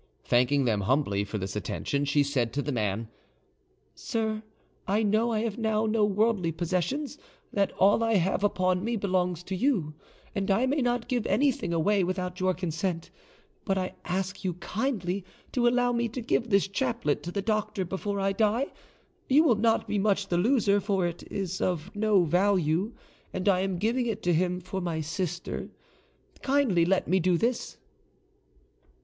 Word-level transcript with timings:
Thanking 0.23 0.65
them 0.65 0.81
humbly 0.81 1.23
for 1.23 1.37
this 1.37 1.55
attention, 1.55 2.05
she 2.05 2.23
said 2.23 2.53
to 2.53 2.63
the 2.63 2.71
man, 2.71 3.07
"Sir, 3.93 4.41
I 4.87 5.03
know 5.03 5.31
I 5.31 5.41
have 5.41 5.59
now 5.59 5.85
no 5.85 6.03
worldly 6.05 6.51
possessions, 6.51 7.19
that 7.53 7.71
all 7.73 8.03
I 8.03 8.15
have 8.15 8.43
upon 8.43 8.83
me 8.83 8.95
belongs 8.95 9.43
to 9.43 9.55
you, 9.55 9.93
and 10.33 10.49
I 10.49 10.65
may 10.65 10.81
not 10.81 11.07
give 11.07 11.27
anything 11.27 11.71
away 11.71 12.03
without 12.03 12.39
your 12.39 12.55
consent; 12.55 13.11
but 13.63 13.77
I 13.77 13.93
ask 14.03 14.43
you 14.43 14.55
kindly 14.55 15.23
to 15.51 15.67
allow 15.67 15.91
me 15.91 16.07
to 16.07 16.19
give 16.21 16.49
this 16.49 16.67
chaplet 16.67 17.21
to 17.21 17.31
the 17.31 17.43
doctor 17.43 17.85
before 17.85 18.19
I 18.19 18.31
die: 18.31 18.71
you 19.29 19.43
will 19.43 19.53
not 19.53 19.87
be 19.87 19.99
much 19.99 20.29
the 20.29 20.37
loser, 20.39 20.79
for 20.79 21.05
it 21.05 21.21
is 21.31 21.61
of 21.61 21.95
no 21.95 22.23
value, 22.23 22.91
and 23.33 23.47
I 23.47 23.59
am 23.59 23.77
giving 23.77 24.07
it 24.07 24.23
to 24.23 24.33
him 24.33 24.61
for 24.61 24.81
my 24.81 25.01
sister. 25.01 25.69
Kindly 26.41 26.85
let 26.85 27.07
me 27.07 27.19
do 27.19 27.37
this." 27.37 27.77